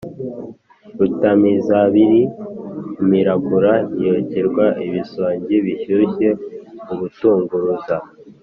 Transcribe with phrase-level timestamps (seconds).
[0.97, 2.21] Rutamizabiri
[3.01, 3.73] umiragura
[4.03, 6.27] yokerwa ibisogi bishyushye
[6.93, 7.95] ubutunguruza